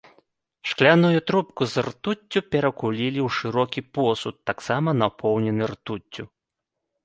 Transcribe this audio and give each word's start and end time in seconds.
Шкляную 0.69 1.19
трубку 1.31 1.63
з 1.73 1.83
ртуццю 1.89 2.41
перакулілі 2.57 3.19
ў 3.27 3.37
шырокі 3.37 3.81
посуд, 4.01 4.35
таксама 4.51 4.89
напоўнены 5.07 5.63
ртуццю. 5.77 6.23